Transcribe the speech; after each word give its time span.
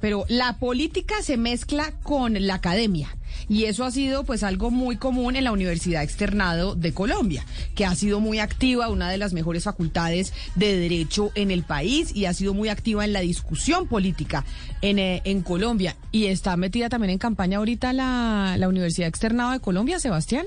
pero 0.00 0.24
la 0.28 0.58
política 0.58 1.16
se 1.22 1.36
mezcla 1.36 1.90
con 2.04 2.46
la 2.46 2.54
academia 2.54 3.16
y 3.48 3.64
eso 3.64 3.84
ha 3.84 3.90
sido 3.90 4.22
pues 4.22 4.44
algo 4.44 4.70
muy 4.70 4.96
común 4.96 5.34
en 5.34 5.42
la 5.42 5.50
Universidad 5.50 6.04
Externado 6.04 6.76
de 6.76 6.94
Colombia, 6.94 7.44
que 7.74 7.84
ha 7.84 7.92
sido 7.96 8.20
muy 8.20 8.38
activa, 8.38 8.88
una 8.90 9.10
de 9.10 9.18
las 9.18 9.32
mejores 9.32 9.64
facultades 9.64 10.32
de 10.54 10.76
derecho 10.76 11.32
en 11.34 11.50
el 11.50 11.64
país 11.64 12.14
y 12.14 12.26
ha 12.26 12.32
sido 12.32 12.54
muy 12.54 12.68
activa 12.68 13.04
en 13.04 13.12
la 13.12 13.22
discusión 13.22 13.88
política 13.88 14.44
en, 14.82 15.00
eh, 15.00 15.20
en 15.24 15.42
Colombia 15.42 15.96
y 16.12 16.26
está 16.26 16.56
metida 16.56 16.88
también 16.88 17.10
en 17.10 17.18
campaña 17.18 17.58
ahorita 17.58 17.92
la, 17.92 18.54
la 18.58 18.68
Universidad 18.68 19.08
Externado 19.08 19.50
de 19.50 19.58
Colombia, 19.58 19.98
Sebastián. 19.98 20.46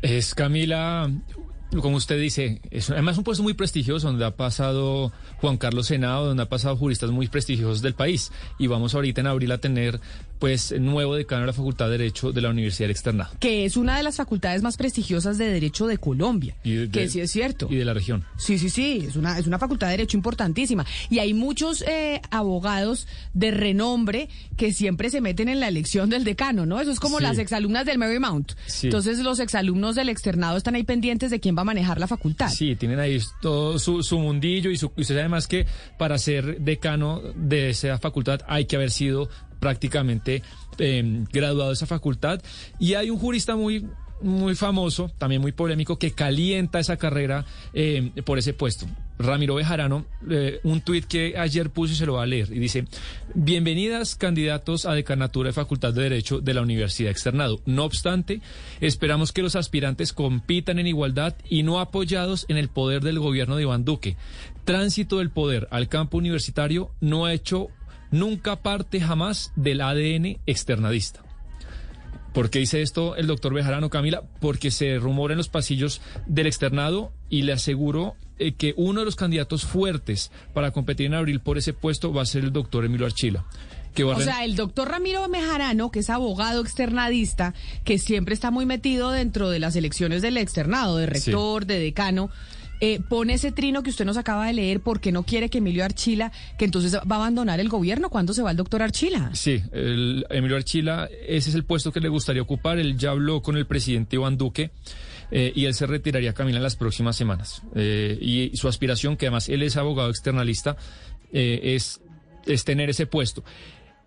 Es 0.00 0.32
Camila 0.32 1.10
como 1.80 1.96
usted 1.96 2.20
dice, 2.20 2.60
es 2.70 2.90
además 2.90 3.18
un 3.18 3.24
puesto 3.24 3.42
muy 3.42 3.54
prestigioso 3.54 4.06
donde 4.06 4.24
ha 4.24 4.36
pasado 4.36 5.12
Juan 5.40 5.56
Carlos 5.56 5.86
Senado, 5.86 6.26
donde 6.26 6.42
ha 6.42 6.48
pasado 6.48 6.76
juristas 6.76 7.10
muy 7.10 7.28
prestigiosos 7.28 7.82
del 7.82 7.94
país. 7.94 8.30
Y 8.58 8.66
vamos 8.66 8.94
ahorita 8.94 9.20
en 9.20 9.26
abril 9.26 9.52
a 9.52 9.58
tener 9.58 10.00
pues 10.38 10.74
nuevo 10.78 11.14
decano 11.14 11.42
de 11.42 11.46
la 11.48 11.52
Facultad 11.52 11.86
de 11.86 11.92
Derecho 11.92 12.32
de 12.32 12.40
la 12.40 12.50
Universidad 12.50 12.90
Externa. 12.90 13.30
Que 13.40 13.64
es 13.64 13.76
una 13.76 13.96
de 13.96 14.02
las 14.02 14.16
facultades 14.16 14.62
más 14.62 14.76
prestigiosas 14.76 15.38
de 15.38 15.48
Derecho 15.48 15.86
de 15.86 15.98
Colombia. 15.98 16.54
que 16.62 17.08
sí 17.08 17.20
es 17.20 17.30
cierto. 17.30 17.68
Y 17.70 17.76
de 17.76 17.84
la 17.84 17.94
región. 17.94 18.24
Sí, 18.36 18.58
sí, 18.58 18.70
sí. 18.70 19.04
Es 19.08 19.16
una, 19.16 19.38
es 19.38 19.46
una 19.46 19.58
facultad 19.58 19.86
de 19.88 19.92
Derecho 19.92 20.16
importantísima. 20.16 20.84
Y 21.10 21.18
hay 21.18 21.34
muchos 21.34 21.82
eh, 21.82 22.20
abogados 22.30 23.06
de 23.32 23.50
renombre 23.50 24.28
que 24.56 24.72
siempre 24.72 25.10
se 25.10 25.20
meten 25.20 25.48
en 25.48 25.60
la 25.60 25.68
elección 25.68 26.10
del 26.10 26.24
decano, 26.24 26.66
¿no? 26.66 26.80
Eso 26.80 26.90
es 26.90 27.00
como 27.00 27.20
las 27.20 27.38
exalumnas 27.38 27.86
del 27.86 27.98
Marymount. 27.98 28.52
Entonces 28.82 29.18
los 29.20 29.40
exalumnos 29.40 29.94
del 29.94 30.08
externado 30.08 30.56
están 30.56 30.74
ahí 30.74 30.84
pendientes 30.84 31.30
de 31.30 31.40
quién 31.40 31.56
va 31.56 31.64
manejar 31.66 32.00
la 32.00 32.06
facultad. 32.06 32.48
Sí, 32.48 32.76
tienen 32.76 32.98
ahí 32.98 33.18
todo 33.42 33.78
su, 33.78 34.18
mundillo 34.18 34.70
y, 34.70 34.76
su, 34.76 34.92
y 34.96 35.02
usted 35.02 35.16
sabe 35.16 35.28
más 35.28 35.46
que 35.46 35.66
para 35.98 36.16
ser 36.16 36.60
decano 36.60 37.20
de 37.34 37.70
esa 37.70 37.98
facultad 37.98 38.40
hay 38.46 38.64
que 38.64 38.76
haber 38.76 38.90
sido 38.90 39.28
prácticamente 39.60 40.42
eh, 40.78 41.24
graduado 41.32 41.68
de 41.68 41.74
esa 41.74 41.86
facultad. 41.86 42.40
Y 42.78 42.94
hay 42.94 43.10
un 43.10 43.18
jurista 43.18 43.56
muy 43.56 43.86
muy 44.22 44.54
famoso, 44.54 45.10
también 45.18 45.42
muy 45.42 45.52
polémico, 45.52 45.98
que 45.98 46.12
calienta 46.12 46.78
esa 46.78 46.96
carrera 46.96 47.44
eh, 47.74 48.12
por 48.24 48.38
ese 48.38 48.54
puesto. 48.54 48.86
Ramiro 49.18 49.54
Bejarano, 49.54 50.04
eh, 50.30 50.60
un 50.62 50.80
tuit 50.82 51.06
que 51.06 51.38
ayer 51.38 51.70
puso 51.70 51.94
y 51.94 51.96
se 51.96 52.06
lo 52.06 52.14
va 52.14 52.22
a 52.22 52.26
leer, 52.26 52.48
y 52.52 52.58
dice, 52.58 52.84
bienvenidas 53.34 54.14
candidatos 54.14 54.84
a 54.84 54.92
decanatura 54.92 55.48
de 55.48 55.52
Facultad 55.54 55.94
de 55.94 56.02
Derecho 56.02 56.40
de 56.40 56.54
la 56.54 56.60
Universidad 56.60 57.10
Externado. 57.10 57.60
No 57.64 57.84
obstante, 57.84 58.40
esperamos 58.80 59.32
que 59.32 59.42
los 59.42 59.56
aspirantes 59.56 60.12
compitan 60.12 60.78
en 60.78 60.86
igualdad 60.86 61.34
y 61.48 61.62
no 61.62 61.80
apoyados 61.80 62.44
en 62.48 62.58
el 62.58 62.68
poder 62.68 63.02
del 63.02 63.18
gobierno 63.18 63.56
de 63.56 63.62
Iván 63.62 63.84
Duque. 63.84 64.16
Tránsito 64.64 65.18
del 65.18 65.30
poder 65.30 65.68
al 65.70 65.88
campo 65.88 66.18
universitario 66.18 66.90
no 67.00 67.24
ha 67.24 67.32
hecho 67.32 67.68
nunca 68.10 68.56
parte 68.56 69.00
jamás 69.00 69.52
del 69.56 69.80
ADN 69.80 70.38
externadista. 70.46 71.22
¿Por 72.32 72.50
qué 72.50 72.58
dice 72.58 72.82
esto 72.82 73.16
el 73.16 73.26
doctor 73.26 73.54
Bejarano, 73.54 73.88
Camila? 73.88 74.22
Porque 74.40 74.70
se 74.70 74.98
rumora 74.98 75.32
en 75.32 75.38
los 75.38 75.48
pasillos 75.48 76.02
del 76.26 76.46
externado 76.46 77.10
y 77.30 77.42
le 77.42 77.54
aseguro 77.54 78.14
eh, 78.38 78.52
que 78.52 78.74
uno 78.76 79.00
de 79.00 79.06
los 79.06 79.16
candidatos 79.16 79.64
fuertes 79.64 80.30
para 80.52 80.70
competir 80.70 81.06
en 81.06 81.14
abril 81.14 81.40
por 81.40 81.58
ese 81.58 81.72
puesto 81.72 82.12
va 82.12 82.22
a 82.22 82.26
ser 82.26 82.44
el 82.44 82.52
doctor 82.52 82.84
Emilio 82.84 83.06
Archila. 83.06 83.44
o 84.04 84.20
sea, 84.20 84.44
el 84.44 84.56
doctor 84.56 84.88
Ramiro 84.88 85.28
Bejarano, 85.28 85.90
que 85.90 86.00
es 86.00 86.10
abogado 86.10 86.60
externadista, 86.60 87.54
que 87.84 87.98
siempre 87.98 88.34
está 88.34 88.50
muy 88.50 88.66
metido 88.66 89.10
dentro 89.10 89.50
de 89.50 89.58
las 89.58 89.76
elecciones 89.76 90.22
del 90.22 90.36
externado, 90.36 90.96
de 90.96 91.06
rector, 91.06 91.66
de 91.66 91.78
decano, 91.78 92.30
eh, 92.80 93.00
pone 93.08 93.34
ese 93.34 93.52
trino 93.52 93.82
que 93.82 93.90
usted 93.90 94.04
nos 94.04 94.18
acaba 94.18 94.46
de 94.46 94.52
leer 94.52 94.80
porque 94.80 95.10
no 95.10 95.22
quiere 95.22 95.48
que 95.48 95.58
Emilio 95.58 95.84
Archila, 95.84 96.30
que 96.58 96.66
entonces 96.66 96.94
va 96.94 97.16
a 97.16 97.18
abandonar 97.18 97.58
el 97.58 97.68
gobierno. 97.68 98.10
¿Cuándo 98.10 98.34
se 98.34 98.42
va 98.42 98.50
el 98.50 98.56
doctor 98.56 98.82
Archila? 98.82 99.30
Sí, 99.32 99.62
el, 99.72 100.26
Emilio 100.28 100.56
Archila, 100.56 101.08
ese 101.26 101.50
es 101.50 101.54
el 101.54 101.64
puesto 101.64 101.90
que 101.90 102.00
le 102.00 102.08
gustaría 102.08 102.42
ocupar. 102.42 102.78
Él 102.78 102.98
ya 102.98 103.10
habló 103.10 103.40
con 103.40 103.56
el 103.56 103.66
presidente 103.66 104.16
Iván 104.16 104.36
Duque. 104.36 104.72
Eh, 105.30 105.52
y 105.54 105.64
él 105.64 105.74
se 105.74 105.86
retiraría, 105.86 106.32
Camila, 106.32 106.58
en 106.58 106.62
las 106.62 106.76
próximas 106.76 107.16
semanas. 107.16 107.62
Eh, 107.74 108.18
y, 108.20 108.56
su 108.56 108.68
aspiración, 108.68 109.16
que 109.16 109.26
además 109.26 109.48
él 109.48 109.62
es 109.62 109.76
abogado 109.76 110.10
externalista, 110.10 110.76
es, 111.32 112.00
es 112.46 112.64
tener 112.64 112.88
ese 112.88 113.06
puesto. 113.06 113.44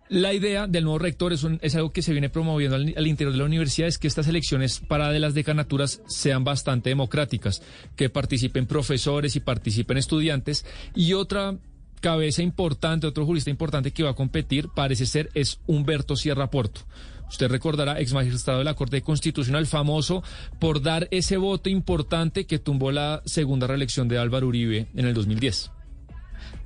La 0.09 0.33
idea 0.33 0.65
del 0.65 0.85
nuevo 0.85 0.97
rector 0.97 1.33
es, 1.33 1.45
es 1.61 1.75
algo 1.75 1.91
que 1.91 2.01
se 2.01 2.13
viene 2.13 2.29
promoviendo 2.29 2.77
al, 2.77 3.07
interior 3.07 3.31
de 3.31 3.37
la 3.37 3.45
universidad, 3.45 3.87
es 3.87 3.99
que 3.99 4.07
estas 4.07 4.27
elecciones 4.27 4.79
para 4.79 5.11
de 5.11 5.19
las 5.19 5.35
decanaturas 5.35 6.01
sean 6.07 6.43
bastante 6.43 6.89
democráticas, 6.89 7.61
que 7.95 8.09
participen 8.09 8.65
profesores 8.65 9.35
y 9.35 9.39
participen 9.39 9.97
estudiantes. 9.97 10.65
Y 10.95 11.13
otra 11.13 11.59
cabeza 12.01 12.41
importante, 12.41 13.05
otro 13.05 13.23
jurista 13.23 13.51
importante 13.51 13.91
que 13.91 14.01
va 14.01 14.11
a 14.11 14.15
competir, 14.15 14.69
parece 14.75 15.05
ser, 15.05 15.29
es 15.35 15.59
Humberto 15.67 16.15
Sierra 16.15 16.49
Porto. 16.49 16.81
Usted 17.29 17.47
recordará, 17.47 17.99
ex 17.99 18.13
magistrado 18.13 18.59
de 18.59 18.65
la 18.65 18.73
Corte 18.73 19.01
Constitucional, 19.01 19.67
famoso 19.67 20.23
por 20.59 20.81
dar 20.81 21.07
ese 21.11 21.37
voto 21.37 21.69
importante 21.69 22.45
que 22.45 22.59
tumbó 22.59 22.91
la 22.91 23.21
segunda 23.25 23.67
reelección 23.67 24.07
de 24.07 24.17
Álvaro 24.17 24.47
Uribe 24.47 24.87
en 24.95 25.05
el 25.05 25.13
2010. 25.13 25.71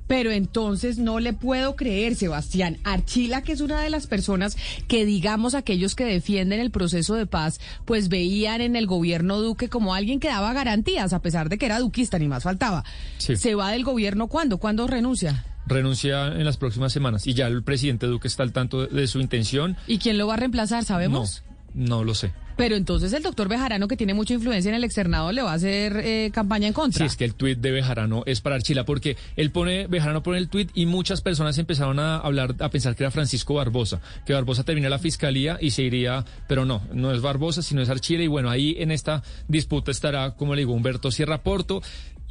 Pero 0.08 0.32
entonces 0.32 0.98
no 0.98 1.20
le 1.20 1.34
puedo 1.34 1.76
creer, 1.76 2.16
Sebastián. 2.16 2.78
Archila, 2.84 3.42
que 3.42 3.54
es 3.54 3.62
una 3.62 3.82
de 3.82 3.90
las 3.90 4.08
personas 4.08 4.58
que, 4.88 5.06
digamos, 5.06 5.56
aquellos 5.56 5.96
que 5.96 6.06
defienden 6.06 6.60
el 6.60 6.72
proceso 6.72 7.16
de 7.16 7.26
paz, 7.26 7.60
pues 7.86 8.10
veían 8.10 8.62
en 8.62 8.76
el 8.76 8.86
gobierno 8.86 9.40
Duque 9.40 9.70
como 9.70 9.96
alguien 9.96 10.20
que 10.20 10.28
daba 10.28 10.54
garantías, 10.54 11.14
a 11.14 11.22
pesar 11.22 11.50
de 11.50 11.58
que 11.58 11.66
era 11.66 11.80
duquista, 11.80 12.20
ni 12.20 12.28
más 12.28 12.44
faltaba. 12.44 12.84
¿Se 13.18 13.56
va 13.56 13.72
del 13.72 13.84
gobierno 13.84 14.28
cuándo? 14.28 14.58
¿Cuándo 14.58 14.88
renuncia? 14.88 15.46
Renuncia 15.66 16.28
en 16.28 16.46
las 16.46 16.58
próximas 16.58 16.92
semanas 16.92 17.28
y 17.28 17.34
ya 17.34 17.48
el 17.48 17.64
presidente 17.64 18.08
Duque 18.08 18.28
está 18.28 18.44
al 18.44 18.52
tanto 18.52 18.86
de, 18.88 19.08
su 19.08 19.20
intención. 19.20 19.78
¿Y 19.88 19.98
quién 19.98 20.18
lo 20.18 20.28
va 20.28 20.36
a 20.36 20.38
reemplazar? 20.38 20.84
¿Sabemos? 20.84 21.44
No, 21.74 21.98
no 21.98 22.04
lo 22.04 22.16
sé. 22.16 22.34
Pero 22.56 22.76
entonces 22.76 23.14
el 23.14 23.24
doctor 23.24 23.48
Bejarano, 23.48 23.88
que 23.88 23.98
tiene 23.98 24.14
mucha 24.14 24.34
influencia 24.34 24.70
en 24.70 24.76
el 24.76 24.84
externado, 24.84 25.32
le 25.32 25.42
va 25.42 25.52
a 25.52 25.56
hacer 25.56 25.98
eh, 25.98 26.32
campaña 26.32 26.68
en 26.68 26.74
contra. 26.74 27.00
Sí, 27.00 27.06
es 27.06 27.16
que 27.16 27.26
el 27.26 27.34
tuit 27.36 27.60
de 27.60 27.72
Bejarano 27.72 28.24
es 28.26 28.42
para 28.42 28.56
Archila, 28.56 28.86
porque 28.86 29.18
él 29.36 29.52
pone, 29.52 29.88
Bejarano 29.88 30.22
pone 30.22 30.38
el 30.38 30.50
tuit 30.50 30.70
y 30.74 30.86
muchas 30.86 31.22
personas 31.22 31.58
empezaron 31.58 32.00
a 32.00 32.18
hablar, 32.18 32.56
a 32.60 32.70
pensar 32.70 32.96
que 32.96 33.04
era 33.04 33.12
Francisco 33.12 33.56
Barbosa, 33.56 34.02
que 34.26 34.34
Barbosa 34.34 34.64
termina 34.64 34.90
la 34.90 35.00
fiscalía 35.00 35.58
y 35.60 35.72
se 35.72 35.84
iría, 35.84 36.26
pero 36.48 36.66
no, 36.66 36.84
no 36.94 37.12
es 37.12 37.22
Barbosa, 37.22 37.62
sino 37.62 37.82
es 37.82 37.90
Archila, 37.90 38.24
y 38.24 38.28
bueno, 38.28 38.50
ahí 38.50 38.76
en 38.78 38.92
esta 38.92 39.24
disputa 39.48 39.92
estará, 39.92 40.36
como 40.36 40.54
le 40.54 40.62
digo, 40.62 40.74
Humberto 40.74 41.12
Sierra 41.12 41.42
Porto 41.42 41.82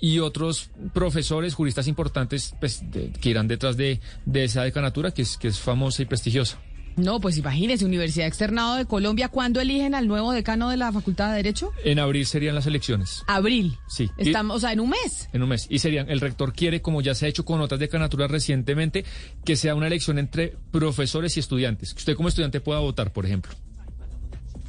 y 0.03 0.19
otros 0.19 0.71
profesores, 0.93 1.55
juristas 1.55 1.87
importantes, 1.87 2.57
pues, 2.59 2.83
que 3.21 3.31
irán 3.31 3.47
detrás 3.47 3.77
de, 3.77 4.01
de 4.27 4.45
esa 4.45 4.65
decanatura, 4.65 5.13
que 5.13 5.23
es, 5.23 5.39
que 5.39 5.47
es 5.47 5.61
famosa 5.61 6.03
y 6.03 6.07
prestigiosa. 6.07 6.59
No, 6.97 7.21
pues 7.21 7.39
imagínese, 7.39 7.85
Universidad 7.85 8.27
Externado 8.27 8.75
de 8.75 8.85
Colombia, 8.85 9.29
¿cuándo 9.29 9.61
eligen 9.61 9.95
al 9.95 10.09
nuevo 10.09 10.33
decano 10.33 10.71
de 10.71 10.77
la 10.77 10.91
Facultad 10.93 11.31
de 11.31 11.37
Derecho? 11.37 11.71
En 11.85 12.01
abril 12.01 12.27
serían 12.27 12.57
las 12.57 12.67
elecciones. 12.67 13.23
¿Abril? 13.29 13.79
Sí. 13.89 14.11
Estamos, 14.19 14.57
o 14.57 14.61
sea, 14.61 14.73
en 14.73 14.81
un 14.81 14.91
mes. 14.91 15.29
En 15.33 15.45
un 15.45 15.49
mes. 15.49 15.69
Y 15.71 15.79
serían, 15.79 16.11
el 16.11 16.21
rector 16.21 16.53
quiere, 16.53 16.83
como 16.83 17.01
ya 17.01 17.15
se 17.15 17.27
ha 17.27 17.29
hecho 17.29 17.45
con 17.45 17.61
otras 17.61 17.79
decanaturas 17.79 18.29
recientemente, 18.29 19.05
que 19.45 19.55
sea 19.55 19.77
una 19.77 19.87
elección 19.87 20.19
entre 20.19 20.57
profesores 20.73 21.37
y 21.37 21.41
estudiantes. 21.41 21.95
Que 21.95 21.99
usted 21.99 22.17
como 22.17 22.29
estudiante 22.29 22.61
pueda 22.61 22.81
votar, 22.81 23.13
por 23.13 23.25
ejemplo. 23.25 23.53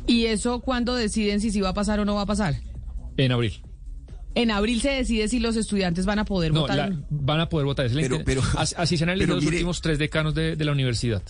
¿Y 0.05 0.25
eso 0.25 0.59
cuándo 0.59 0.93
deciden 0.93 1.41
si 1.41 1.49
sí 1.49 1.59
va 1.59 1.69
a 1.69 1.73
pasar 1.73 1.99
o 1.99 2.05
no 2.05 2.13
va 2.13 2.21
a 2.21 2.27
pasar? 2.27 2.55
En 3.17 3.31
abril. 3.31 3.63
En 4.35 4.49
abril 4.49 4.81
se 4.81 4.89
decide 4.89 5.27
si 5.27 5.39
los 5.39 5.55
estudiantes 5.55 6.05
van 6.05 6.19
a 6.19 6.25
poder 6.25 6.51
votar. 6.51 6.93
van 7.09 7.39
a 7.39 7.49
poder 7.49 7.65
votar. 7.65 7.89
pero, 8.25 8.41
así, 8.55 8.97
se 8.97 9.03
han 9.03 9.11
elegido 9.11 9.35
los 9.35 9.45
últimos 9.45 9.81
tres 9.81 9.99
decanos 9.99 10.33
de, 10.33 10.55
la 10.55 10.71
universidad. 10.71 11.21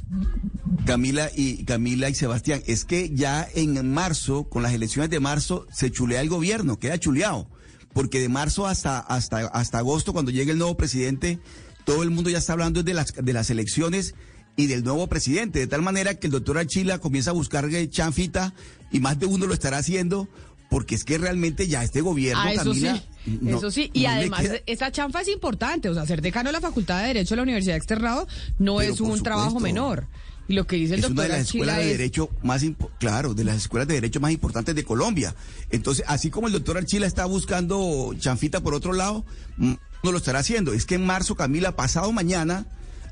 Camila 0.85 1.29
y 1.35 1.63
Camila 1.65 2.09
y 2.09 2.13
Sebastián, 2.13 2.61
es 2.65 2.85
que 2.85 3.09
ya 3.13 3.47
en 3.55 3.91
marzo, 3.93 4.45
con 4.45 4.63
las 4.63 4.73
elecciones 4.73 5.09
de 5.09 5.19
marzo, 5.19 5.65
se 5.71 5.91
chulea 5.91 6.21
el 6.21 6.29
gobierno, 6.29 6.79
queda 6.79 6.97
chuleado. 6.97 7.47
Porque 7.93 8.19
de 8.19 8.29
marzo 8.29 8.67
hasta, 8.67 8.99
hasta, 8.99 9.47
hasta 9.47 9.77
agosto, 9.77 10.13
cuando 10.13 10.31
llegue 10.31 10.51
el 10.51 10.57
nuevo 10.57 10.75
presidente, 10.77 11.39
todo 11.85 12.03
el 12.03 12.09
mundo 12.09 12.29
ya 12.29 12.37
está 12.37 12.53
hablando 12.53 12.83
de 12.83 12.93
las, 12.93 13.13
de 13.13 13.33
las 13.33 13.49
elecciones 13.49 14.15
y 14.55 14.67
del 14.67 14.83
nuevo 14.83 15.07
presidente. 15.07 15.59
De 15.59 15.67
tal 15.67 15.81
manera 15.81 16.15
que 16.15 16.27
el 16.27 16.31
doctor 16.31 16.57
Archila 16.57 16.99
comienza 16.99 17.31
a 17.31 17.33
buscar 17.33 17.69
chanfita 17.89 18.53
y 18.91 18.99
más 18.99 19.19
de 19.19 19.25
uno 19.25 19.45
lo 19.45 19.53
estará 19.53 19.77
haciendo 19.77 20.27
porque 20.73 20.95
es 20.95 21.03
que 21.03 21.19
realmente 21.19 21.67
ya 21.67 21.83
este 21.83 22.01
gobierno, 22.01 22.41
ah, 22.43 22.51
eso 22.51 22.73
Sí. 22.73 22.87
eso 23.45 23.69
sí, 23.69 23.91
y 23.93 24.07
además 24.07 24.43
esa 24.65 24.91
chanfa 24.91 25.21
es 25.21 25.27
importante, 25.27 25.87
o 25.87 25.93
sea, 25.93 26.03
ser 26.07 26.19
decano 26.19 26.49
de 26.49 26.53
la 26.53 26.61
Facultad 26.61 27.01
de 27.01 27.09
Derecho 27.09 27.35
de 27.35 27.35
la 27.35 27.43
Universidad 27.43 27.75
de 27.75 27.77
Externado 27.77 28.27
no 28.57 28.81
es 28.81 28.99
un 28.99 29.21
trabajo 29.21 29.59
menor. 29.59 30.07
Y 30.47 30.53
lo 30.53 30.65
que 30.65 30.77
dice 30.77 30.95
el 30.95 31.01
es 31.01 31.03
doctor 31.03 31.25
una 31.25 31.35
de 31.35 31.39
las 31.39 31.47
escuelas 31.47 31.77
de 31.77 31.85
derecho 31.85 32.29
más 32.41 32.65
claro, 32.99 33.35
de 33.35 33.43
las 33.43 33.57
escuelas 33.57 33.87
de 33.87 33.93
derecho 33.93 34.19
más 34.19 34.31
importantes 34.31 34.73
de 34.73 34.83
Colombia. 34.83 35.35
Entonces, 35.69 36.03
así 36.07 36.31
como 36.31 36.47
el 36.47 36.53
doctor 36.53 36.75
Archila 36.75 37.05
está 37.05 37.25
buscando 37.25 38.15
chanfita 38.17 38.61
por 38.61 38.73
otro 38.73 38.93
lado, 38.93 39.23
no 39.57 39.77
lo 40.01 40.17
estará 40.17 40.39
haciendo. 40.39 40.73
Es 40.73 40.87
que 40.87 40.95
en 40.95 41.05
marzo, 41.05 41.35
Camila, 41.35 41.75
pasado 41.75 42.11
mañana, 42.11 42.65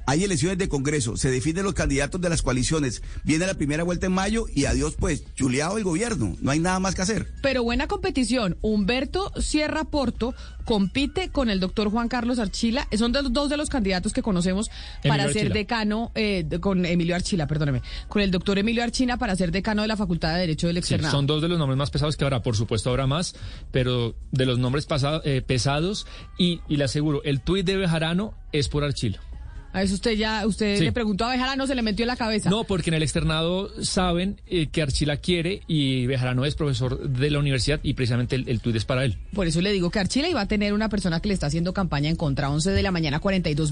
hay 0.06 0.24
elecciones 0.24 0.58
de 0.58 0.70
Congreso, 0.70 1.18
se 1.18 1.32
definen 1.32 1.64
los 1.64 1.74
candidatos 1.74 2.20
de 2.22 2.30
las 2.30 2.42
coaliciones, 2.42 3.02
viene 3.24 3.46
la 3.46 3.54
primera 3.54 3.84
vuelta 3.84 4.08
en 4.08 4.14
mayo 4.14 4.46
y 4.54 4.66
adiós 4.66 4.96
pues, 4.98 5.24
chuleado 5.36 5.78
el 5.78 5.84
gobierno, 5.84 6.36
no 6.42 6.52
hay 6.52 6.60
nada 6.60 6.80
más 6.80 6.96
que 6.96 7.02
hacer. 7.02 7.28
Pero 7.42 7.64
buena 7.64 7.88
competición, 7.88 8.58
Humberto 8.62 9.32
Sierra 9.40 9.84
Porto 9.86 10.34
compite 10.66 11.30
con 11.30 11.50
el 11.50 11.60
doctor 11.60 11.90
Juan 11.90 12.08
Carlos 12.08 12.40
Archila, 12.40 12.88
son 12.98 13.12
dos 13.12 13.50
de 13.50 13.58
los 13.58 13.70
candidatos 13.70 14.14
que 14.14 14.22
conocemos 14.22 14.70
para 15.08 15.32
ser 15.32 15.52
decano, 15.52 16.12
eh, 16.16 16.46
con 16.60 16.86
Emilio 16.86 17.16
Archila, 17.16 17.48
perdóneme, 17.48 17.82
con 18.08 18.22
el 18.22 18.32
doctor 18.32 18.60
Emilio 18.60 18.84
Archina 18.84 19.18
para 19.18 19.36
ser 19.36 19.52
decano 19.52 19.82
de 19.82 19.88
la 19.88 19.98
Facultad 19.98 20.34
de 20.34 20.42
Derecho 20.42 20.68
del 20.68 20.78
Externado. 20.78 21.12
son 21.12 21.28
dos 21.28 21.42
de 21.42 21.48
los 21.48 21.58
nombres 21.58 21.78
más 21.78 21.90
pesados 21.90 22.18
que 22.18 22.24
habrá, 22.24 22.42
por 22.42 22.56
supuesto 22.56 22.90
habrá 22.90 23.08
más, 23.08 23.36
pero 23.72 24.16
de 24.32 24.46
los 24.46 24.60
nombres 24.60 24.88
eh, 25.24 25.42
pesados 25.46 26.06
y, 26.38 26.62
y 26.68 26.78
le 26.78 26.84
aseguro, 26.84 27.24
el 27.24 27.42
tuit 27.42 27.66
de 27.66 27.78
Bejarano 27.78 28.34
es 28.52 28.68
por 28.68 28.84
Archilo. 28.84 29.20
A 29.74 29.82
eso 29.84 29.96
usted 29.96 30.14
ya, 30.14 30.46
usted 30.46 30.80
le 30.80 30.92
preguntó 30.92 31.26
a 31.26 31.32
Bejarano, 31.32 31.66
se 31.68 31.76
le 31.76 31.82
metió 31.82 32.04
en 32.04 32.08
la 32.08 32.16
cabeza. 32.16 32.50
No, 32.50 32.64
porque 32.64 32.90
en 32.90 32.96
el 32.96 33.04
externado 33.04 33.70
saben 33.84 34.40
eh, 34.48 34.68
que 34.68 34.82
Archila 34.82 35.18
quiere 35.18 35.62
y 35.68 36.06
Bejarano 36.08 36.46
es 36.46 36.56
profesor 36.56 37.10
de 37.10 37.30
la 37.30 37.40
universidad 37.40 37.80
y 37.84 37.94
precisamente 37.94 38.36
el, 38.36 38.50
el 38.50 38.60
tuit 38.60 38.76
es 38.76 38.86
para 38.86 39.06
él. 39.06 39.18
Por 39.34 39.48
eso 39.48 39.62
le 39.62 39.72
digo 39.72 39.90
que 39.90 40.00
Archila 40.00 40.28
iba 40.28 40.42
a 40.42 40.48
tener 40.48 40.74
una 40.74 40.90
persona 40.90 41.20
que 41.20 41.30
le 41.30 41.34
está 41.34 41.48
haciendo 41.48 41.74
campaña 41.74 42.10
en 42.10 42.16
contra 42.16 42.50
11 42.50 42.72
de 42.72 42.84
la 42.84 42.92
mañana, 42.92 43.20
42 43.20 43.72